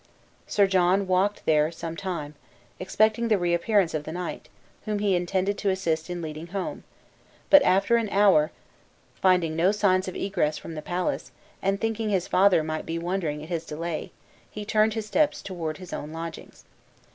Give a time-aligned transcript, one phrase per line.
[0.47, 2.33] Sir John walked there some time,
[2.79, 4.49] expecting the reappearance of the knight,
[4.85, 6.83] whom he intended to assist in leading home;
[7.51, 8.49] but after an hour,
[9.21, 13.43] finding no signs of egress from the palace, and thinking his father might be wondering
[13.43, 14.11] at his delay,
[14.49, 16.63] he turned his steps toward his own lodgings.